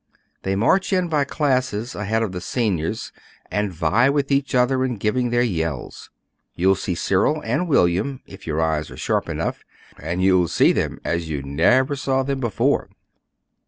[0.41, 3.11] They march in by classes ahead of the seniors,
[3.51, 6.09] and vie with each other in giving their yells.
[6.55, 9.63] You'll see Cyril and William, if your eyes are sharp enough
[10.01, 12.89] and you'll see them as you never saw them before."